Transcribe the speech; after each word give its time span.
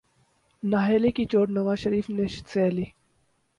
نااہلی 0.63 1.11
کی 1.11 1.25
چوٹ 1.25 1.49
نواز 1.49 1.79
شریف 1.79 2.09
نے 2.09 2.27
سہہ 2.27 2.69
لی۔ 2.69 2.85